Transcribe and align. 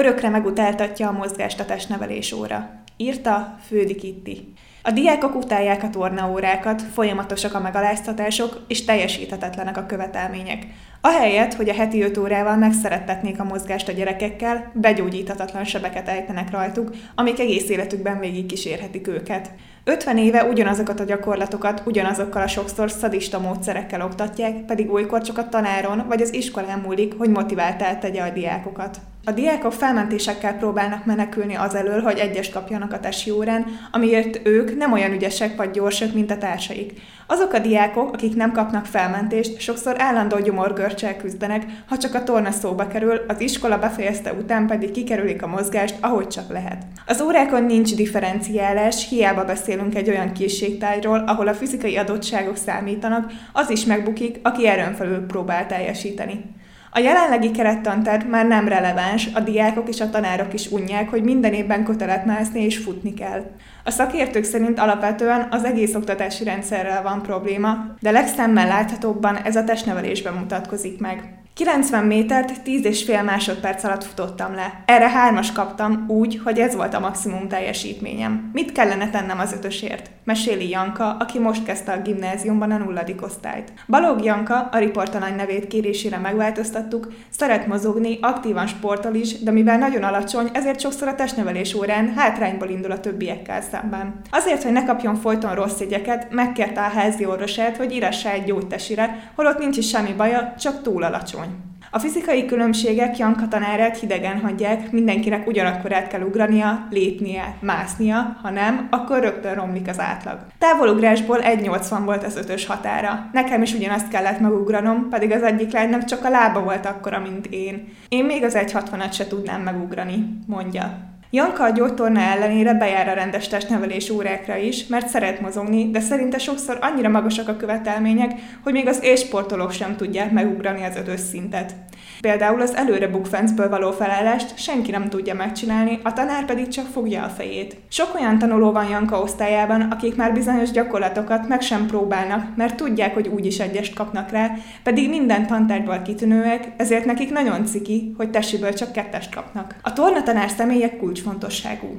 Örökre 0.00 0.28
megutáltatja 0.28 1.08
a 1.08 1.12
mozgást 1.12 1.60
a 1.60 1.64
testnevelés 1.64 2.32
óra. 2.32 2.70
Írta 2.96 3.56
Fődi 3.66 3.94
Kitti. 3.94 4.52
A 4.82 4.90
diákok 4.90 5.34
utálják 5.34 5.82
a 5.82 5.90
tornaórákat, 5.90 6.82
folyamatosak 6.82 7.54
a 7.54 7.60
megaláztatások, 7.60 8.64
és 8.68 8.84
teljesíthetetlenek 8.84 9.76
a 9.76 9.86
követelmények. 9.86 10.66
Ahelyett, 11.00 11.54
hogy 11.54 11.68
a 11.68 11.74
heti 11.74 12.02
5 12.02 12.18
órával 12.18 12.56
megszerettetnék 12.56 13.40
a 13.40 13.44
mozgást 13.44 13.88
a 13.88 13.92
gyerekekkel, 13.92 14.72
begyógyíthatatlan 14.74 15.64
sebeket 15.64 16.08
ejtenek 16.08 16.50
rajtuk, 16.50 16.94
amik 17.14 17.40
egész 17.40 17.68
életükben 17.68 18.18
végig 18.18 18.46
kísérhetik 18.46 19.08
őket. 19.08 19.50
50 19.84 20.18
éve 20.18 20.44
ugyanazokat 20.44 21.00
a 21.00 21.04
gyakorlatokat 21.04 21.82
ugyanazokkal 21.84 22.42
a 22.42 22.48
sokszor 22.48 22.90
szadista 22.90 23.38
módszerekkel 23.38 24.02
oktatják, 24.02 24.64
pedig 24.64 24.90
olykor 24.90 25.22
csak 25.22 25.38
a 25.38 25.48
tanáron 25.48 26.04
vagy 26.08 26.22
az 26.22 26.34
iskolán 26.34 26.78
múlik, 26.78 27.14
hogy 27.18 27.30
motiváltál 27.30 27.98
tegye 27.98 28.22
a 28.22 28.30
diákokat. 28.30 28.98
A 29.28 29.32
diákok 29.32 29.72
felmentésekkel 29.72 30.56
próbálnak 30.56 31.04
menekülni 31.04 31.54
az 31.54 31.74
elől, 31.74 32.02
hogy 32.02 32.18
egyest 32.18 32.52
kapjanak 32.52 32.92
a 32.92 33.00
tesi 33.00 33.30
órán, 33.30 33.66
amiért 33.92 34.40
ők 34.46 34.76
nem 34.76 34.92
olyan 34.92 35.12
ügyesek 35.12 35.56
vagy 35.56 35.70
gyorsak, 35.70 36.12
mint 36.12 36.30
a 36.30 36.38
társaik. 36.38 36.92
Azok 37.26 37.52
a 37.52 37.58
diákok, 37.58 38.12
akik 38.12 38.36
nem 38.36 38.52
kapnak 38.52 38.86
felmentést, 38.86 39.60
sokszor 39.60 40.00
állandó 40.00 40.38
gyomorgörcsel 40.38 41.16
küzdenek, 41.16 41.64
ha 41.88 41.98
csak 41.98 42.14
a 42.14 42.22
torna 42.22 42.50
szóba 42.50 42.86
kerül, 42.86 43.20
az 43.28 43.40
iskola 43.40 43.78
befejezte 43.78 44.32
után 44.32 44.66
pedig 44.66 44.90
kikerülik 44.90 45.42
a 45.42 45.46
mozgást, 45.46 45.94
ahogy 46.00 46.26
csak 46.26 46.52
lehet. 46.52 46.86
Az 47.06 47.20
órákon 47.20 47.64
nincs 47.64 47.94
differenciálás, 47.94 49.08
hiába 49.08 49.44
beszélünk 49.44 49.94
egy 49.94 50.08
olyan 50.08 50.32
készségtájról, 50.32 51.24
ahol 51.26 51.48
a 51.48 51.54
fizikai 51.54 51.96
adottságok 51.96 52.56
számítanak, 52.56 53.32
az 53.52 53.70
is 53.70 53.84
megbukik, 53.84 54.38
aki 54.42 54.66
erőn 54.66 54.94
felül 54.94 55.26
próbál 55.26 55.66
teljesíteni. 55.66 56.44
A 56.90 56.98
jelenlegi 56.98 57.50
kerettanterv 57.50 58.28
már 58.28 58.46
nem 58.46 58.68
releváns, 58.68 59.28
a 59.34 59.40
diákok 59.40 59.88
és 59.88 60.00
a 60.00 60.10
tanárok 60.10 60.54
is 60.54 60.70
unják, 60.70 61.10
hogy 61.10 61.22
minden 61.22 61.52
évben 61.52 61.84
kötelet 61.84 62.24
mászni 62.24 62.64
és 62.64 62.78
futni 62.78 63.14
kell. 63.14 63.44
A 63.84 63.90
szakértők 63.90 64.44
szerint 64.44 64.78
alapvetően 64.78 65.48
az 65.50 65.64
egész 65.64 65.94
oktatási 65.94 66.44
rendszerrel 66.44 67.02
van 67.02 67.22
probléma, 67.22 67.94
de 68.00 68.10
legszemmel 68.10 68.66
láthatóbban 68.66 69.36
ez 69.36 69.56
a 69.56 69.64
testnevelésben 69.64 70.34
mutatkozik 70.34 71.00
meg. 71.00 71.35
90 71.56 72.04
métert 72.04 72.62
10 72.62 72.84
és 72.84 73.04
fél 73.04 73.22
másodperc 73.22 73.84
alatt 73.84 74.04
futottam 74.04 74.54
le. 74.54 74.82
Erre 74.86 75.08
hármas 75.08 75.52
kaptam, 75.52 76.04
úgy, 76.08 76.40
hogy 76.44 76.58
ez 76.58 76.74
volt 76.74 76.94
a 76.94 77.00
maximum 77.00 77.48
teljesítményem. 77.48 78.50
Mit 78.52 78.72
kellene 78.72 79.10
tennem 79.10 79.38
az 79.38 79.52
ötösért? 79.52 80.10
Meséli 80.24 80.68
Janka, 80.68 81.16
aki 81.18 81.38
most 81.38 81.64
kezdte 81.64 81.92
a 81.92 82.00
gimnáziumban 82.02 82.70
a 82.70 82.76
nulladik 82.76 83.22
osztályt. 83.22 83.72
Balog 83.88 84.24
Janka, 84.24 84.68
a 84.72 84.78
riportalany 84.78 85.34
nevét 85.34 85.66
kérésére 85.66 86.18
megváltoztattuk, 86.18 87.12
szeret 87.30 87.66
mozogni, 87.66 88.18
aktívan 88.20 88.66
sportol 88.66 89.14
is, 89.14 89.42
de 89.42 89.50
mivel 89.50 89.78
nagyon 89.78 90.02
alacsony, 90.02 90.48
ezért 90.52 90.80
sokszor 90.80 91.08
a 91.08 91.14
testnevelés 91.14 91.74
órán 91.74 92.12
hátrányból 92.16 92.68
indul 92.68 92.90
a 92.90 93.00
többiekkel 93.00 93.60
szemben. 93.60 94.20
Azért, 94.30 94.62
hogy 94.62 94.72
ne 94.72 94.84
kapjon 94.84 95.14
folyton 95.14 95.54
rossz 95.54 95.80
jegyeket, 95.80 96.30
megkérte 96.30 96.80
a 96.80 96.90
házi 96.98 97.26
orvosát, 97.26 97.76
hogy 97.76 97.92
írassa 97.92 98.30
egy 98.30 98.44
gyógytesire, 98.44 99.30
holott 99.34 99.58
nincs 99.58 99.76
is 99.76 99.88
semmi 99.88 100.12
baja, 100.12 100.54
csak 100.58 100.82
túl 100.82 101.02
alacsony. 101.02 101.45
A 101.90 101.98
fizikai 101.98 102.46
különbségek 102.46 103.18
Janka 103.18 103.48
tanárát 103.48 103.98
hidegen 103.98 104.40
hagyják, 104.40 104.90
mindenkinek 104.90 105.46
ugyanakkor 105.46 105.92
át 105.92 106.08
kell 106.08 106.20
ugrania, 106.20 106.86
lépnie, 106.90 107.56
másznia, 107.60 108.36
ha 108.42 108.50
nem, 108.50 108.86
akkor 108.90 109.20
rögtön 109.20 109.54
romlik 109.54 109.88
az 109.88 110.00
átlag. 110.00 110.38
Távolugrásból 110.58 111.38
1,80 111.40 111.98
volt 112.04 112.24
az 112.24 112.36
ötös 112.36 112.66
határa. 112.66 113.30
Nekem 113.32 113.62
is 113.62 113.74
ugyanazt 113.74 114.08
kellett 114.08 114.40
megugranom, 114.40 115.08
pedig 115.08 115.30
az 115.30 115.42
egyik 115.42 115.72
lánynak 115.72 116.04
csak 116.04 116.24
a 116.24 116.28
lába 116.28 116.62
volt 116.62 116.86
akkora, 116.86 117.20
mint 117.20 117.46
én. 117.46 117.88
Én 118.08 118.24
még 118.24 118.44
az 118.44 118.54
1,60-at 118.54 119.12
se 119.12 119.26
tudnám 119.26 119.62
megugrani, 119.62 120.38
mondja. 120.46 121.14
Janka 121.30 121.64
a 121.64 121.70
gyógytorna 121.70 122.20
ellenére 122.20 122.74
bejár 122.74 123.08
a 123.08 123.12
rendes 123.12 123.48
testnevelés 123.48 124.10
órákra 124.10 124.56
is, 124.56 124.86
mert 124.86 125.08
szeret 125.08 125.40
mozogni, 125.40 125.90
de 125.90 126.00
szerinte 126.00 126.38
sokszor 126.38 126.78
annyira 126.80 127.08
magasak 127.08 127.48
a 127.48 127.56
követelmények, 127.56 128.32
hogy 128.62 128.72
még 128.72 128.86
az 128.86 129.02
élsportolók 129.02 129.72
sem 129.72 129.96
tudják 129.96 130.30
megugrani 130.30 130.84
az 130.84 130.96
ötös 130.96 131.20
szintet. 131.20 131.74
Például 132.20 132.60
az 132.60 132.74
előre 132.74 133.08
bukfencből 133.08 133.68
való 133.68 133.90
felállást 133.90 134.58
senki 134.58 134.90
nem 134.90 135.08
tudja 135.08 135.34
megcsinálni, 135.34 136.00
a 136.02 136.12
tanár 136.12 136.44
pedig 136.44 136.68
csak 136.68 136.86
fogja 136.86 137.22
a 137.22 137.28
fejét. 137.28 137.76
Sok 137.88 138.14
olyan 138.14 138.38
tanuló 138.38 138.72
van 138.72 138.88
Janka 138.88 139.20
osztályában, 139.20 139.80
akik 139.80 140.16
már 140.16 140.32
bizonyos 140.32 140.70
gyakorlatokat 140.70 141.48
meg 141.48 141.60
sem 141.60 141.86
próbálnak, 141.86 142.56
mert 142.56 142.76
tudják, 142.76 143.14
hogy 143.14 143.28
úgyis 143.28 143.58
egyest 143.58 143.94
kapnak 143.94 144.30
rá, 144.30 144.50
pedig 144.82 145.08
minden 145.08 145.46
tantárgyból 145.46 146.02
kitűnőek, 146.02 146.68
ezért 146.76 147.04
nekik 147.04 147.30
nagyon 147.30 147.66
ciki, 147.66 148.14
hogy 148.16 148.30
tesiből 148.30 148.72
csak 148.72 148.92
kettest 148.92 149.34
kapnak. 149.34 149.74
A 149.82 149.92
tornatanár 149.92 150.50
személyek 150.50 150.96
kulcsfontosságú. 150.96 151.98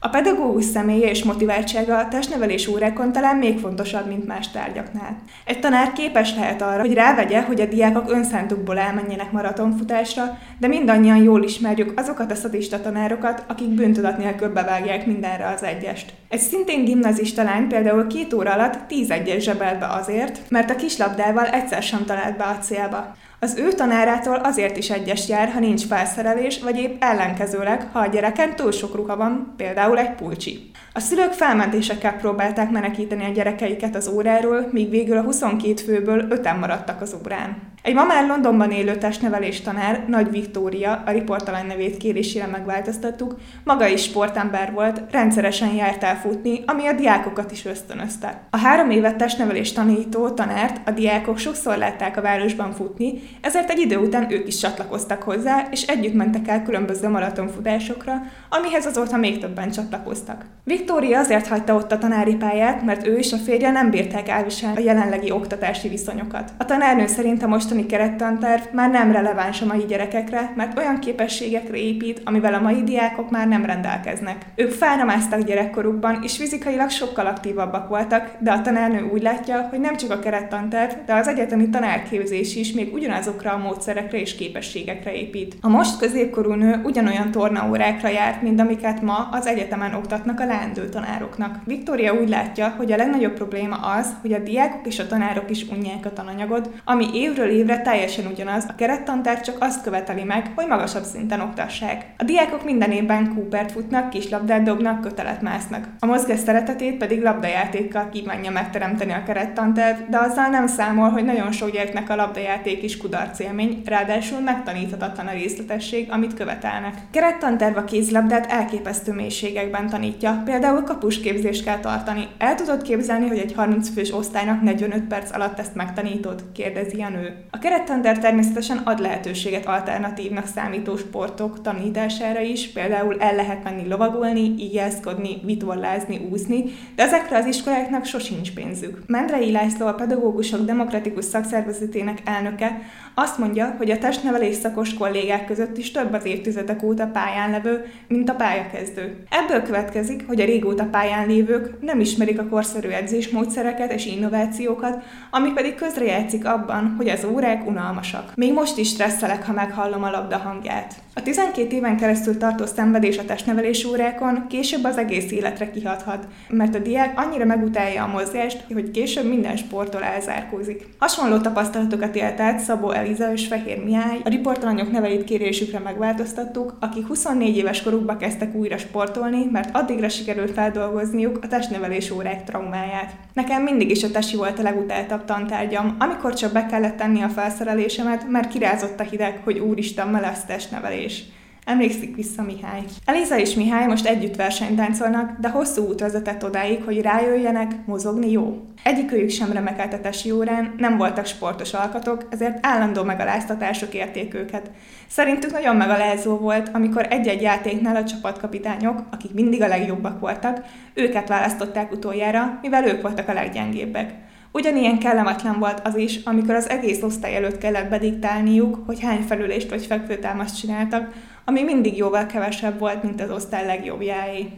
A 0.00 0.08
pedagógus 0.08 0.64
személye 0.64 1.10
és 1.10 1.24
motiváltsága 1.24 1.98
a 1.98 2.08
testnevelés 2.08 2.66
órákon 2.66 3.12
talán 3.12 3.36
még 3.36 3.58
fontosabb, 3.58 4.06
mint 4.06 4.26
más 4.26 4.50
tárgyaknál. 4.50 5.16
Egy 5.44 5.60
tanár 5.60 5.92
képes 5.92 6.34
lehet 6.34 6.62
arra, 6.62 6.80
hogy 6.80 6.94
rávegye, 6.94 7.42
hogy 7.42 7.60
a 7.60 7.66
diákok 7.66 8.10
önszántukból 8.10 8.78
elmenjenek 8.78 9.32
maratonfutásra, 9.32 10.38
de 10.58 10.66
mindannyian 10.66 11.22
jól 11.22 11.42
ismerjük 11.42 11.98
azokat 12.00 12.30
a 12.30 12.34
szadista 12.34 12.80
tanárokat, 12.80 13.44
akik 13.46 13.68
bűntudat 13.68 14.18
nélkül 14.18 14.48
bevágják 14.48 15.06
mindenre 15.06 15.48
az 15.48 15.62
egyest. 15.62 16.12
Egy 16.28 16.40
szintén 16.40 16.84
gimnazista 16.84 17.42
lány 17.42 17.66
például 17.66 18.06
két 18.06 18.32
óra 18.32 18.52
alatt 18.52 18.86
tíz 18.88 19.10
egyes 19.10 19.42
zsebelt 19.42 19.78
be 19.78 19.86
azért, 19.86 20.40
mert 20.48 20.70
a 20.70 20.76
kislabdával 20.76 21.46
egyszer 21.46 21.82
sem 21.82 22.04
talált 22.04 22.36
be 22.36 22.44
a 22.44 22.58
célba. 22.58 23.16
Az 23.40 23.56
ő 23.56 23.72
tanárától 23.72 24.34
azért 24.34 24.76
is 24.76 24.90
egyes 24.90 25.28
jár, 25.28 25.48
ha 25.48 25.58
nincs 25.58 25.86
felszerelés, 25.86 26.60
vagy 26.60 26.78
épp 26.78 27.02
ellenkezőleg, 27.02 27.88
ha 27.92 27.98
a 27.98 28.06
gyereken 28.06 28.56
túl 28.56 28.72
sok 28.72 28.94
ruha 28.94 29.16
van, 29.16 29.54
például 29.56 29.98
egy 29.98 30.14
pulcsi. 30.14 30.70
A 30.92 31.00
szülők 31.00 31.32
felmentésekkel 31.32 32.16
próbálták 32.16 32.70
menekíteni 32.70 33.24
a 33.24 33.32
gyerekeiket 33.32 33.94
az 33.94 34.08
óráról, 34.08 34.68
míg 34.72 34.90
végül 34.90 35.16
a 35.16 35.22
22 35.22 35.74
főből 35.82 36.26
öten 36.30 36.58
maradtak 36.58 37.00
az 37.00 37.16
órán. 37.24 37.56
Egy 37.88 37.94
ma 37.94 38.04
már 38.04 38.26
Londonban 38.26 38.70
élő 38.70 38.96
testnevelés 38.96 39.60
tanár, 39.60 40.04
Nagy 40.08 40.30
Viktória, 40.30 41.02
a 41.06 41.10
riportalany 41.10 41.66
nevét 41.66 41.96
kérésére 41.96 42.46
megváltoztattuk, 42.46 43.36
maga 43.64 43.86
is 43.86 44.02
sportember 44.02 44.72
volt, 44.72 45.00
rendszeresen 45.10 45.74
járt 45.74 46.02
el 46.02 46.16
futni, 46.16 46.62
ami 46.66 46.86
a 46.86 46.92
diákokat 46.92 47.52
is 47.52 47.64
ösztönözte. 47.64 48.40
A 48.50 48.58
három 48.58 48.90
évet 48.90 49.16
testnevelés 49.16 49.72
tanító 49.72 50.28
tanárt 50.28 50.88
a 50.88 50.90
diákok 50.90 51.38
sokszor 51.38 51.76
látták 51.76 52.16
a 52.16 52.20
városban 52.20 52.72
futni, 52.72 53.12
ezért 53.40 53.70
egy 53.70 53.78
idő 53.78 53.96
után 53.96 54.32
ők 54.32 54.46
is 54.46 54.58
csatlakoztak 54.58 55.22
hozzá, 55.22 55.66
és 55.70 55.82
együtt 55.82 56.14
mentek 56.14 56.48
el 56.48 56.62
különböző 56.62 57.08
maratonfutásokra, 57.08 58.22
amihez 58.48 58.86
azóta 58.86 59.16
még 59.16 59.38
többen 59.38 59.70
csatlakoztak. 59.70 60.44
Viktória 60.64 61.18
azért 61.18 61.46
hagyta 61.46 61.74
ott 61.74 61.92
a 61.92 61.98
tanári 61.98 62.34
pályát, 62.34 62.84
mert 62.84 63.06
ő 63.06 63.16
és 63.16 63.32
a 63.32 63.36
férje 63.36 63.70
nem 63.70 63.90
bírták 63.90 64.28
elviselni 64.28 64.76
a 64.76 64.80
jelenlegi 64.80 65.30
oktatási 65.30 65.88
viszonyokat. 65.88 66.50
A 66.58 66.64
tanárnő 66.64 67.06
szerint 67.06 67.42
a 67.42 67.46
mostani 67.46 67.77
kerettanterv 67.86 68.62
már 68.72 68.90
nem 68.90 69.12
releváns 69.12 69.62
a 69.62 69.66
mai 69.66 69.84
gyerekekre, 69.88 70.52
mert 70.56 70.78
olyan 70.78 70.98
képességekre 70.98 71.76
épít, 71.76 72.20
amivel 72.24 72.54
a 72.54 72.60
mai 72.60 72.82
diákok 72.82 73.30
már 73.30 73.48
nem 73.48 73.64
rendelkeznek. 73.64 74.46
Ők 74.54 74.70
felnamáztak 74.70 75.40
gyerekkorukban, 75.40 76.18
és 76.22 76.36
fizikailag 76.36 76.90
sokkal 76.90 77.26
aktívabbak 77.26 77.88
voltak, 77.88 78.30
de 78.38 78.50
a 78.50 78.60
tanárnő 78.60 79.08
úgy 79.12 79.22
látja, 79.22 79.66
hogy 79.70 79.80
nem 79.80 79.96
csak 79.96 80.10
a 80.10 80.18
kerettanterv, 80.18 80.92
de 81.06 81.14
az 81.14 81.28
egyetemi 81.28 81.68
tanárképzés 81.68 82.56
is 82.56 82.72
még 82.72 82.94
ugyanazokra 82.94 83.52
a 83.52 83.58
módszerekre 83.58 84.20
és 84.20 84.34
képességekre 84.34 85.12
épít. 85.12 85.56
A 85.60 85.68
most 85.68 85.98
középkorú 85.98 86.52
nő 86.52 86.80
ugyanolyan 86.84 87.30
tornaórákra 87.30 88.08
járt, 88.08 88.42
mint 88.42 88.60
amiket 88.60 89.02
ma 89.02 89.28
az 89.32 89.46
egyetemen 89.46 89.94
oktatnak 89.94 90.40
a 90.40 90.46
leendő 90.46 90.88
tanároknak. 90.88 91.56
Viktória 91.64 92.12
úgy 92.12 92.28
látja, 92.28 92.74
hogy 92.76 92.92
a 92.92 92.96
legnagyobb 92.96 93.32
probléma 93.32 93.76
az, 93.76 94.14
hogy 94.20 94.32
a 94.32 94.38
diákok 94.38 94.86
és 94.86 94.98
a 94.98 95.06
tanárok 95.06 95.50
is 95.50 95.66
unják 95.70 96.04
a 96.04 96.12
tananyagot, 96.12 96.70
ami 96.84 97.06
évről 97.12 97.50
évre 97.58 97.80
teljesen 97.80 98.26
ugyanaz, 98.26 98.64
a 98.68 98.74
kerettantár 98.74 99.40
csak 99.40 99.56
azt 99.60 99.82
követeli 99.82 100.22
meg, 100.22 100.50
hogy 100.54 100.66
magasabb 100.66 101.02
szinten 101.02 101.40
oktassák. 101.40 102.06
A 102.18 102.24
diákok 102.24 102.64
minden 102.64 102.90
évben 102.90 103.34
Coopert 103.34 103.72
futnak, 103.72 104.10
kislabdát 104.10 104.62
dobnak, 104.62 105.00
kötelet 105.00 105.42
másznak. 105.42 105.88
A 105.98 106.06
mozgás 106.06 106.38
szeretetét 106.38 106.96
pedig 106.96 107.22
labdajátékkal 107.22 108.08
kívánja 108.08 108.50
megteremteni 108.50 109.12
a 109.12 109.22
kerettantár, 109.22 110.06
de 110.08 110.18
azzal 110.18 110.48
nem 110.48 110.66
számol, 110.66 111.08
hogy 111.08 111.24
nagyon 111.24 111.52
sok 111.52 111.70
gyereknek 111.70 112.10
a 112.10 112.16
labdajáték 112.16 112.82
is 112.82 112.96
kudarc 112.96 113.38
élmény, 113.38 113.82
ráadásul 113.84 114.40
megtaníthatatlan 114.40 115.26
a 115.26 115.32
részletesség, 115.32 116.10
amit 116.10 116.34
követelnek. 116.34 116.94
Kerettanterv 117.10 117.76
a 117.76 117.84
kézlabdát 117.84 118.50
elképesztő 118.50 119.12
mélységekben 119.12 119.88
tanítja, 119.88 120.42
például 120.44 120.82
kapusképzést 120.82 121.64
kell 121.64 121.78
tartani. 121.78 122.28
El 122.38 122.54
tudod 122.54 122.82
képzelni, 122.82 123.28
hogy 123.28 123.38
egy 123.38 123.54
30 123.54 123.88
fős 123.88 124.14
osztálynak 124.14 124.62
45 124.62 125.02
perc 125.02 125.34
alatt 125.34 125.58
ezt 125.58 125.74
megtanítod? 125.74 126.44
kérdezi 126.52 127.02
a 127.02 127.08
nő. 127.08 127.47
A 127.50 127.58
kerettender 127.58 128.18
természetesen 128.18 128.76
ad 128.76 129.00
lehetőséget 129.00 129.66
alternatívnak 129.66 130.46
számító 130.46 130.96
sportok 130.96 131.62
tanítására 131.62 132.40
is, 132.40 132.68
például 132.68 133.16
el 133.18 133.34
lehet 133.34 133.64
menni 133.64 133.88
lovagolni, 133.88 134.54
íjászkodni, 134.58 135.40
vitorlázni, 135.44 136.20
úszni, 136.30 136.64
de 136.96 137.02
ezekre 137.02 137.36
az 137.36 137.46
iskoláknak 137.46 138.04
sosincs 138.04 138.52
pénzük. 138.52 138.98
Mendrei 139.06 139.50
László, 139.50 139.86
a 139.86 139.94
Pedagógusok 139.94 140.64
Demokratikus 140.64 141.24
Szakszervezetének 141.24 142.18
elnöke 142.24 142.78
azt 143.14 143.38
mondja, 143.38 143.74
hogy 143.78 143.90
a 143.90 143.98
testnevelés 143.98 144.54
szakos 144.54 144.94
kollégák 144.94 145.46
között 145.46 145.76
is 145.76 145.90
több 145.90 146.12
az 146.12 146.24
évtizedek 146.24 146.82
óta 146.82 147.06
pályán 147.06 147.50
levő, 147.50 147.84
mint 148.08 148.30
a 148.30 148.34
pályakezdő. 148.34 149.24
Ebből 149.30 149.62
következik, 149.62 150.26
hogy 150.26 150.40
a 150.40 150.44
régóta 150.44 150.84
pályán 150.84 151.26
lévők 151.26 151.80
nem 151.80 152.00
ismerik 152.00 152.38
a 152.38 152.48
korszerű 152.48 152.88
edzésmódszereket 152.88 153.92
és 153.92 154.06
innovációkat, 154.06 155.02
ami 155.30 155.52
pedig 155.52 155.74
közrejátszik 155.74 156.46
abban, 156.46 156.94
hogy 156.96 157.08
az 157.08 157.24
órák 157.38 157.66
unalmasak. 157.66 158.32
Még 158.34 158.52
most 158.52 158.78
is 158.78 158.88
stresszelek, 158.88 159.46
ha 159.46 159.52
meghallom 159.52 160.02
a 160.02 160.10
labda 160.10 160.36
hangját. 160.36 160.94
A 161.14 161.22
12 161.22 161.76
éven 161.76 161.96
keresztül 161.96 162.36
tartó 162.36 162.66
szenvedés 162.66 163.18
a 163.18 163.24
testnevelés 163.24 163.84
órákon 163.84 164.46
később 164.48 164.84
az 164.84 164.96
egész 164.96 165.30
életre 165.30 165.70
kihathat, 165.70 166.26
mert 166.48 166.74
a 166.74 166.78
diák 166.78 167.20
annyira 167.20 167.44
megutálja 167.44 168.04
a 168.04 168.06
mozgást, 168.06 168.64
hogy 168.72 168.90
később 168.90 169.28
minden 169.28 169.56
sporttól 169.56 170.02
elzárkózik. 170.02 170.86
Hasonló 170.98 171.38
tapasztalatokat 171.38 172.16
élt 172.16 172.40
át 172.40 172.58
Szabó 172.58 172.90
Eliza 172.90 173.32
és 173.32 173.46
Fehér 173.46 173.84
Mihály, 173.84 174.20
a 174.24 174.28
riportalanyok 174.28 174.92
neveit 174.92 175.24
kérésükre 175.24 175.78
megváltoztattuk, 175.78 176.76
akik 176.80 177.06
24 177.06 177.56
éves 177.56 177.82
korukba 177.82 178.16
kezdtek 178.16 178.54
újra 178.54 178.78
sportolni, 178.78 179.48
mert 179.52 179.76
addigra 179.76 180.08
sikerült 180.08 180.50
feldolgozniuk 180.50 181.38
a 181.42 181.46
testnevelés 181.46 182.10
órák 182.10 182.44
traumáját. 182.44 183.12
Nekem 183.32 183.62
mindig 183.62 183.90
is 183.90 184.02
a 184.02 184.10
tesi 184.10 184.36
volt 184.36 184.58
a 184.58 184.62
legutáltabb 184.62 185.24
tantárgyam, 185.24 185.96
amikor 185.98 186.34
csak 186.34 186.52
be 186.52 186.66
kellett 186.66 186.96
tenni 186.96 187.22
a 187.22 187.27
felszerelésemet, 187.28 188.28
mert 188.30 188.52
kirázott 188.52 189.00
a 189.00 189.02
hideg, 189.02 189.40
hogy 189.44 189.58
úristen, 189.58 190.08
melesz 190.08 190.44
testnevelés. 190.44 191.24
Emlékszik 191.68 192.16
vissza 192.16 192.42
Mihály. 192.42 192.82
Eliza 193.04 193.38
és 193.38 193.54
Mihály 193.54 193.86
most 193.86 194.06
együtt 194.06 194.36
versenytáncolnak, 194.36 195.38
de 195.40 195.48
hosszú 195.48 195.86
út 195.86 196.00
vezetett 196.00 196.44
odáig, 196.44 196.82
hogy 196.84 197.00
rájöjjenek, 197.00 197.72
mozogni 197.86 198.30
jó. 198.30 198.62
Egyikőjük 198.82 199.30
sem 199.30 199.52
remekelt 199.52 199.92
a 199.92 200.00
tesi 200.00 200.30
órán, 200.30 200.74
nem 200.76 200.96
voltak 200.96 201.26
sportos 201.26 201.72
alkatok, 201.72 202.26
ezért 202.30 202.66
állandó 202.66 203.02
megaláztatások 203.02 203.94
érték 203.94 204.34
őket. 204.34 204.70
Szerintük 205.08 205.52
nagyon 205.52 205.76
megalázó 205.76 206.36
volt, 206.36 206.70
amikor 206.72 207.06
egy-egy 207.10 207.42
játéknál 207.42 207.96
a 207.96 208.04
csapatkapitányok, 208.04 209.02
akik 209.10 209.34
mindig 209.34 209.62
a 209.62 209.68
legjobbak 209.68 210.20
voltak, 210.20 210.64
őket 210.94 211.28
választották 211.28 211.92
utoljára, 211.92 212.58
mivel 212.62 212.86
ők 212.88 213.02
voltak 213.02 213.28
a 213.28 213.32
leggyengébbek. 213.32 214.14
Ugyanilyen 214.58 214.98
kellemetlen 214.98 215.58
volt 215.58 215.80
az 215.84 215.96
is, 215.96 216.20
amikor 216.24 216.54
az 216.54 216.68
egész 216.68 217.02
osztály 217.02 217.36
előtt 217.36 217.58
kellett 217.58 217.88
bediktálniuk, 217.88 218.82
hogy 218.86 219.00
hány 219.00 219.20
felülést 219.20 219.70
vagy 219.70 219.86
fekvőtámaszt 219.86 220.58
csináltak, 220.58 221.12
ami 221.44 221.62
mindig 221.62 221.96
jóval 221.96 222.26
kevesebb 222.26 222.78
volt, 222.78 223.02
mint 223.02 223.20
az 223.20 223.30
osztály 223.30 223.66
legjobbjáé. 223.66 224.48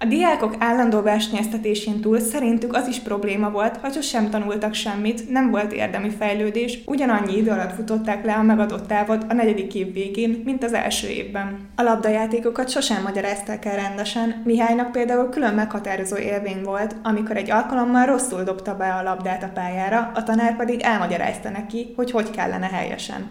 A 0.00 0.04
diákok 0.04 0.54
állandó 0.58 1.02
versenyeztetésén 1.02 2.00
túl 2.00 2.20
szerintük 2.20 2.74
az 2.74 2.86
is 2.86 2.98
probléma 2.98 3.50
volt, 3.50 3.76
hogy 3.76 3.92
sosem 3.92 4.30
tanultak 4.30 4.74
semmit, 4.74 5.30
nem 5.30 5.50
volt 5.50 5.72
érdemi 5.72 6.10
fejlődés, 6.10 6.78
ugyanannyi 6.86 7.36
idő 7.36 7.50
alatt 7.50 7.74
futották 7.74 8.24
le 8.24 8.34
a 8.34 8.42
megadott 8.42 8.86
távot 8.86 9.24
a 9.28 9.34
negyedik 9.34 9.74
év 9.74 9.92
végén, 9.92 10.42
mint 10.44 10.64
az 10.64 10.72
első 10.72 11.08
évben. 11.08 11.68
A 11.76 11.82
labdajátékokat 11.82 12.70
sosem 12.70 13.02
magyarázták 13.02 13.64
el 13.64 13.76
rendesen, 13.76 14.42
Mihálynak 14.44 14.92
például 14.92 15.28
külön 15.28 15.54
meghatározó 15.54 16.16
élmény 16.16 16.62
volt, 16.62 16.96
amikor 17.02 17.36
egy 17.36 17.50
alkalommal 17.50 18.06
rosszul 18.06 18.42
dobta 18.42 18.74
be 18.74 18.92
a 18.92 19.02
labdát 19.02 19.42
a 19.42 19.50
pályára, 19.54 20.10
a 20.14 20.22
tanár 20.22 20.56
pedig 20.56 20.80
elmagyarázta 20.80 21.50
neki, 21.50 21.92
hogy 21.96 22.10
hogy 22.10 22.30
kellene 22.30 22.66
helyesen. 22.66 23.30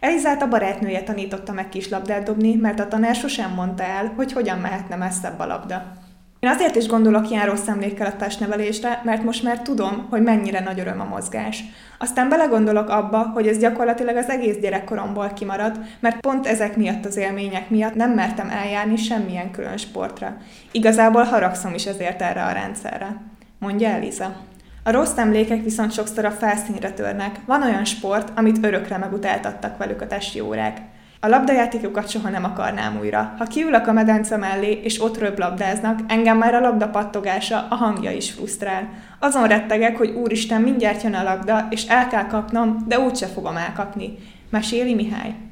Elizát 0.00 0.42
a 0.42 0.48
barátnője 0.48 1.02
tanította 1.02 1.52
meg 1.52 1.68
kislabdát 1.68 2.22
dobni, 2.22 2.54
mert 2.54 2.80
a 2.80 2.88
tanár 2.88 3.14
sosem 3.14 3.50
mondta 3.54 3.82
el, 3.82 4.12
hogy 4.16 4.32
hogyan 4.32 4.58
mehetne 4.58 4.96
messzebb 4.96 5.38
a 5.38 5.46
labda. 5.46 5.97
Én 6.40 6.50
azért 6.50 6.76
is 6.76 6.86
gondolok 6.86 7.30
ilyen 7.30 7.46
rossz 7.46 7.68
emlékkel 7.68 8.06
a 8.06 8.16
testnevelésre, 8.16 9.00
mert 9.04 9.22
most 9.22 9.42
már 9.42 9.62
tudom, 9.62 10.06
hogy 10.10 10.22
mennyire 10.22 10.60
nagy 10.60 10.80
öröm 10.80 11.00
a 11.00 11.04
mozgás. 11.04 11.64
Aztán 11.98 12.28
belegondolok 12.28 12.88
abba, 12.88 13.18
hogy 13.18 13.46
ez 13.46 13.58
gyakorlatilag 13.58 14.16
az 14.16 14.28
egész 14.28 14.56
gyerekkoromból 14.56 15.28
kimarad, 15.34 15.80
mert 16.00 16.20
pont 16.20 16.46
ezek 16.46 16.76
miatt 16.76 17.04
az 17.04 17.16
élmények 17.16 17.70
miatt 17.70 17.94
nem 17.94 18.10
mertem 18.10 18.50
eljárni 18.50 18.96
semmilyen 18.96 19.50
külön 19.50 19.76
sportra. 19.76 20.36
Igazából 20.70 21.22
haragszom 21.22 21.74
is 21.74 21.86
ezért 21.86 22.22
erre 22.22 22.44
a 22.44 22.52
rendszerre. 22.52 23.16
Mondja 23.58 23.88
Eliza. 23.88 24.36
A 24.82 24.90
rossz 24.90 25.16
emlékek 25.16 25.62
viszont 25.62 25.92
sokszor 25.92 26.24
a 26.24 26.30
felszínre 26.30 26.90
törnek. 26.90 27.40
Van 27.46 27.62
olyan 27.62 27.84
sport, 27.84 28.32
amit 28.36 28.64
örökre 28.64 28.98
megutáltattak 28.98 29.76
velük 29.76 30.00
a 30.00 30.06
testi 30.06 30.40
órák. 30.40 30.78
A 31.20 31.28
labdajátékokat 31.28 32.08
soha 32.08 32.28
nem 32.28 32.44
akarnám 32.44 32.98
újra. 32.98 33.34
Ha 33.38 33.44
kiülök 33.44 33.86
a 33.86 33.92
medence 33.92 34.36
mellé, 34.36 34.80
és 34.82 35.02
ott 35.02 35.18
röplabdáznak, 35.18 36.00
engem 36.08 36.38
már 36.38 36.54
a 36.54 36.60
labda 36.60 36.88
pattogása, 36.88 37.66
a 37.70 37.74
hangja 37.74 38.10
is 38.10 38.30
frusztrál. 38.30 38.88
Azon 39.18 39.46
rettegek, 39.46 39.96
hogy 39.96 40.10
úristen, 40.10 40.62
mindjárt 40.62 41.02
jön 41.02 41.14
a 41.14 41.22
labda, 41.22 41.66
és 41.70 41.86
el 41.86 42.08
kell 42.08 42.26
kapnom, 42.26 42.84
de 42.86 42.98
úgyse 42.98 43.26
fogom 43.26 43.56
elkapni. 43.56 44.18
Meséli 44.50 44.94
Mihály. 44.94 45.47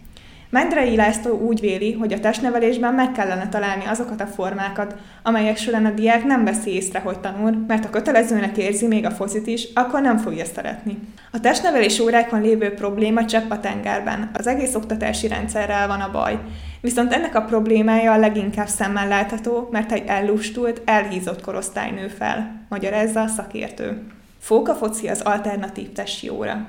Mendrei 0.50 0.96
László 0.96 1.38
úgy 1.38 1.60
véli, 1.60 1.92
hogy 1.92 2.12
a 2.12 2.20
testnevelésben 2.20 2.94
meg 2.94 3.12
kellene 3.12 3.48
találni 3.48 3.84
azokat 3.84 4.20
a 4.20 4.26
formákat, 4.26 4.94
amelyek 5.22 5.56
során 5.56 5.86
a 5.86 5.90
diák 5.90 6.24
nem 6.24 6.44
veszi 6.44 6.70
észre, 6.70 6.98
hogy 6.98 7.18
tanul, 7.18 7.64
mert 7.66 7.84
a 7.84 7.90
kötelezőnek 7.90 8.56
érzi 8.56 8.86
még 8.86 9.06
a 9.06 9.10
focit 9.10 9.46
is, 9.46 9.68
akkor 9.74 10.00
nem 10.00 10.18
fogja 10.18 10.44
szeretni. 10.44 10.98
A 11.32 11.40
testnevelés 11.40 11.98
órákon 11.98 12.40
lévő 12.40 12.74
probléma 12.74 13.24
csepp 13.24 13.50
a 13.50 13.60
tengerben, 13.60 14.30
az 14.34 14.46
egész 14.46 14.74
oktatási 14.74 15.28
rendszerrel 15.28 15.86
van 15.86 16.00
a 16.00 16.10
baj. 16.10 16.38
Viszont 16.80 17.12
ennek 17.12 17.34
a 17.34 17.42
problémája 17.42 18.12
a 18.12 18.18
leginkább 18.18 18.68
szemmel 18.68 19.08
látható, 19.08 19.68
mert 19.70 19.92
egy 19.92 20.06
ellustult, 20.06 20.82
elhízott 20.84 21.40
korosztály 21.40 21.90
nő 21.90 22.08
fel, 22.08 22.66
magyarázza 22.68 23.20
a 23.20 23.26
szakértő. 23.26 24.02
Fóka 24.38 24.74
foci 24.74 25.08
az 25.08 25.20
alternatív 25.20 25.92
testi 25.92 26.28
óra. 26.28 26.66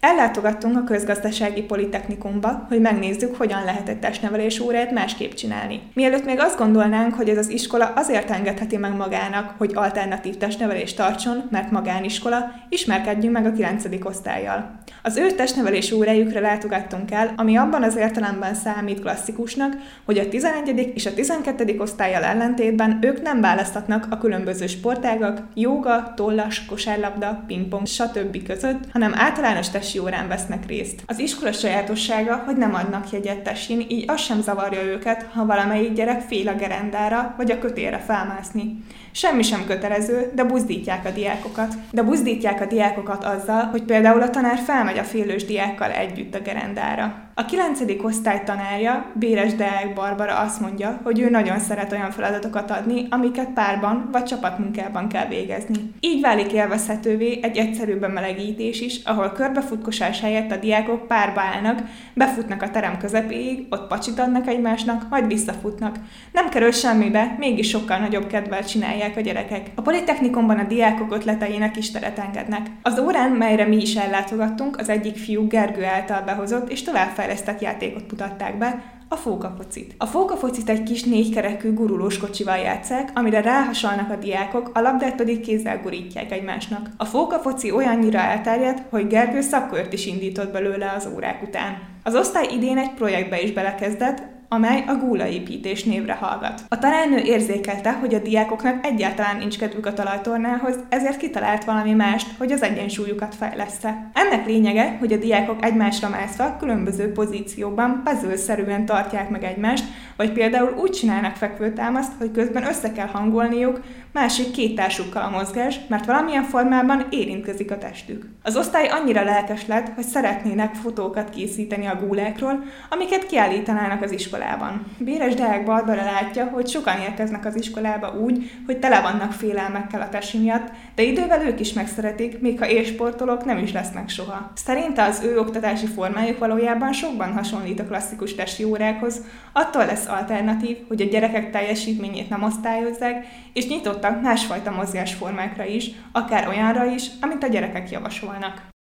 Ellátogattunk 0.00 0.76
a 0.76 0.84
közgazdasági 0.84 1.62
politechnikumba, 1.62 2.66
hogy 2.68 2.80
megnézzük, 2.80 3.36
hogyan 3.36 3.64
lehet 3.64 3.88
egy 3.88 3.98
testnevelés 3.98 4.60
órát 4.60 4.90
másképp 4.90 5.32
csinálni. 5.32 5.80
Mielőtt 5.94 6.24
még 6.24 6.38
azt 6.38 6.58
gondolnánk, 6.58 7.14
hogy 7.14 7.28
ez 7.28 7.38
az 7.38 7.48
iskola 7.48 7.92
azért 7.96 8.30
engedheti 8.30 8.76
meg 8.76 8.96
magának, 8.96 9.54
hogy 9.58 9.72
alternatív 9.74 10.36
testnevelést 10.36 10.96
tartson, 10.96 11.42
mert 11.50 11.70
magániskola, 11.70 12.52
ismerkedjünk 12.68 13.34
meg 13.34 13.46
a 13.46 13.52
9. 13.52 13.84
osztályjal. 14.04 14.78
Az 15.02 15.16
ő 15.16 15.30
testnevelés 15.30 15.92
órájukra 15.92 16.40
látogattunk 16.40 17.10
el, 17.10 17.32
ami 17.36 17.56
abban 17.56 17.82
az 17.82 17.96
értelemben 17.96 18.54
számít 18.54 19.00
klasszikusnak, 19.00 19.76
hogy 20.04 20.18
a 20.18 20.28
11. 20.28 20.92
és 20.94 21.06
a 21.06 21.14
12. 21.14 21.76
osztályjal 21.78 22.22
ellentétben 22.22 22.98
ők 23.00 23.22
nem 23.22 23.40
választatnak 23.40 24.06
a 24.10 24.18
különböző 24.18 24.66
sportágak, 24.66 25.42
jóga, 25.54 26.12
tollas, 26.16 26.66
kosárlabda, 26.66 27.44
pingpong, 27.46 27.86
stb. 27.86 28.42
között, 28.42 28.78
hanem 28.92 29.12
általános 29.14 29.70
test 29.70 29.88
tesi 29.90 30.02
órán 30.02 30.28
vesznek 30.28 30.66
részt. 30.66 31.02
Az 31.06 31.18
iskola 31.18 31.52
sajátossága, 31.52 32.42
hogy 32.46 32.56
nem 32.56 32.74
adnak 32.74 33.10
jegyet 33.10 33.42
tesin, 33.42 33.84
így 33.88 34.04
az 34.06 34.20
sem 34.20 34.40
zavarja 34.40 34.82
őket, 34.82 35.26
ha 35.32 35.46
valamelyik 35.46 35.92
gyerek 35.92 36.20
fél 36.20 36.48
a 36.48 36.54
gerendára 36.54 37.34
vagy 37.36 37.50
a 37.50 37.58
kötélre 37.58 37.98
felmászni. 37.98 38.84
Semmi 39.12 39.42
sem 39.42 39.66
kötelező, 39.66 40.32
de 40.34 40.44
buzdítják 40.44 41.06
a 41.06 41.10
diákokat. 41.10 41.74
De 41.90 42.02
buzdítják 42.02 42.60
a 42.60 42.66
diákokat 42.66 43.24
azzal, 43.24 43.62
hogy 43.62 43.82
például 43.82 44.22
a 44.22 44.30
tanár 44.30 44.58
felmegy 44.58 44.98
a 44.98 45.04
félős 45.04 45.44
diákkal 45.44 45.90
együtt 45.90 46.34
a 46.34 46.40
gerendára. 46.40 47.29
A 47.40 47.44
9. 47.44 47.80
osztály 48.02 48.42
tanárja, 48.44 49.06
Béres 49.14 49.54
Deák 49.54 49.94
Barbara 49.94 50.38
azt 50.38 50.60
mondja, 50.60 51.00
hogy 51.02 51.20
ő 51.20 51.30
nagyon 51.30 51.58
szeret 51.58 51.92
olyan 51.92 52.10
feladatokat 52.10 52.70
adni, 52.70 53.06
amiket 53.10 53.48
párban 53.48 54.08
vagy 54.12 54.22
csapatmunkában 54.22 55.08
kell 55.08 55.26
végezni. 55.26 55.76
Így 56.00 56.20
válik 56.20 56.52
élvezhetővé 56.52 57.38
egy 57.42 57.56
egyszerű 57.56 57.96
bemelegítés 57.96 58.80
is, 58.80 59.00
ahol 59.04 59.30
körbefutkosás 59.30 60.20
helyett 60.20 60.50
a 60.50 60.56
diákok 60.56 61.06
párba 61.06 61.40
állnak, 61.40 61.80
befutnak 62.14 62.62
a 62.62 62.70
terem 62.70 62.98
közepéig, 62.98 63.66
ott 63.70 63.86
pacsit 63.86 64.18
adnak 64.18 64.46
egymásnak, 64.46 65.06
majd 65.10 65.26
visszafutnak. 65.26 65.96
Nem 66.32 66.48
kerül 66.48 66.72
semmibe, 66.72 67.34
mégis 67.38 67.68
sokkal 67.68 67.98
nagyobb 67.98 68.26
kedvel 68.26 68.64
csinálják 68.64 69.16
a 69.16 69.20
gyerekek. 69.20 69.70
A 69.74 69.82
Politechnikumban 69.82 70.58
a 70.58 70.64
diákok 70.64 71.14
ötleteinek 71.14 71.76
is 71.76 71.90
teret 71.90 72.18
engednek. 72.18 72.66
Az 72.82 72.98
órán, 72.98 73.30
melyre 73.30 73.64
mi 73.64 73.76
is 73.76 73.94
ellátogattunk, 73.94 74.78
az 74.78 74.88
egyik 74.88 75.16
fiú 75.16 75.46
Gergő 75.46 75.84
által 75.84 76.22
behozott 76.22 76.70
és 76.70 76.82
továbbfejlesztett 76.82 77.28
játékot 77.60 78.10
mutatták 78.10 78.58
be, 78.58 78.98
a 79.12 79.16
fókafocit. 79.16 79.94
A 79.98 80.06
fókafocit 80.06 80.68
egy 80.68 80.82
kis 80.82 81.02
négykerekű 81.02 81.74
gurulós 81.74 82.18
kocsival 82.18 82.56
játszák, 82.56 83.10
amire 83.14 83.40
ráhasalnak 83.40 84.10
a 84.10 84.16
diákok, 84.16 84.70
a 84.74 84.80
labdát 84.80 85.14
pedig 85.14 85.40
kézzel 85.40 85.80
gurítják 85.82 86.32
egymásnak. 86.32 86.88
A 86.96 87.04
fókafoci 87.04 87.70
olyannyira 87.70 88.18
elterjedt, 88.18 88.82
hogy 88.90 89.06
Gergő 89.06 89.40
szakkört 89.40 89.92
is 89.92 90.06
indított 90.06 90.52
belőle 90.52 90.92
az 90.96 91.08
órák 91.14 91.42
után. 91.42 91.78
Az 92.02 92.14
osztály 92.14 92.46
idén 92.54 92.78
egy 92.78 92.94
projektbe 92.94 93.42
is 93.42 93.52
belekezdett, 93.52 94.22
amely 94.52 94.84
a 94.86 94.94
gúlaépítés 94.94 95.84
névre 95.84 96.12
hallgat. 96.12 96.62
A 96.68 96.78
tanárnő 96.78 97.16
érzékelte, 97.16 97.92
hogy 97.92 98.14
a 98.14 98.18
diákoknak 98.18 98.86
egyáltalán 98.86 99.36
nincs 99.36 99.58
kedvük 99.58 99.86
a 99.86 99.92
talajtornához, 99.92 100.78
ezért 100.88 101.16
kitalált 101.16 101.64
valami 101.64 101.92
mást, 101.92 102.26
hogy 102.38 102.52
az 102.52 102.62
egyensúlyukat 102.62 103.34
fejleszte. 103.34 104.10
Ennek 104.14 104.46
lényege, 104.46 104.96
hogy 104.98 105.12
a 105.12 105.16
diákok 105.16 105.64
egymásra 105.64 106.08
mászva 106.08 106.56
különböző 106.56 107.12
pozícióban 107.12 108.02
puzzle 108.04 108.84
tartják 108.84 109.30
meg 109.30 109.44
egymást, 109.44 109.84
vagy 110.16 110.32
például 110.32 110.74
úgy 110.80 110.90
csinálnak 110.90 111.36
fekvőtámaszt, 111.36 112.12
hogy 112.18 112.30
közben 112.30 112.66
össze 112.66 112.92
kell 112.92 113.06
hangolniuk 113.06 113.80
másik 114.12 114.50
két 114.50 114.74
társukkal 114.74 115.22
a 115.22 115.30
mozgás, 115.30 115.80
mert 115.88 116.04
valamilyen 116.06 116.42
formában 116.42 117.06
érintkezik 117.10 117.70
a 117.70 117.78
testük. 117.78 118.24
Az 118.42 118.56
osztály 118.56 118.88
annyira 118.88 119.24
lelkes 119.24 119.66
lett, 119.66 119.88
hogy 119.94 120.04
szeretnének 120.04 120.74
fotókat 120.74 121.30
készíteni 121.30 121.86
a 121.86 121.98
gúlákról, 122.06 122.64
amiket 122.90 123.26
kiállítanának 123.26 124.02
az 124.02 124.12
iskolában. 124.40 124.86
Béres 124.98 125.34
Deák 125.34 125.64
Barbara 125.64 126.04
látja, 126.04 126.44
hogy 126.44 126.68
sokan 126.68 127.00
érkeznek 127.00 127.44
az 127.44 127.56
iskolába 127.56 128.18
úgy, 128.18 128.50
hogy 128.66 128.78
tele 128.78 129.00
vannak 129.00 129.32
félelmekkel 129.32 130.00
a 130.00 130.08
tesi 130.08 130.38
miatt, 130.38 130.68
de 130.94 131.02
idővel 131.02 131.46
ők 131.46 131.60
is 131.60 131.72
megszeretik, 131.72 132.40
még 132.40 132.58
ha 132.58 132.68
élsportolók 132.68 133.44
nem 133.44 133.58
is 133.58 133.72
lesznek 133.72 134.08
soha. 134.08 134.52
Szerinte 134.54 135.04
az 135.04 135.22
ő 135.24 135.38
oktatási 135.38 135.86
formájuk 135.86 136.38
valójában 136.38 136.92
sokban 136.92 137.32
hasonlít 137.32 137.80
a 137.80 137.84
klasszikus 137.84 138.34
testi 138.34 138.64
órákhoz, 138.64 139.20
attól 139.52 139.86
lesz 139.86 140.06
alternatív, 140.08 140.76
hogy 140.88 141.00
a 141.00 141.08
gyerekek 141.08 141.50
teljesítményét 141.50 142.28
nem 142.28 142.42
osztályozzák, 142.42 143.26
és 143.52 143.68
nyitottak 143.68 144.22
másfajta 144.22 144.70
mozgásformákra 144.70 145.64
is, 145.64 145.90
akár 146.12 146.48
olyanra 146.48 146.84
is, 146.84 147.06
amit 147.20 147.42
a 147.42 147.48
gyerekek 147.48 147.90
javasolnak. 147.90 148.68